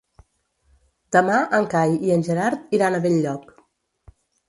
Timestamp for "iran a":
2.79-3.07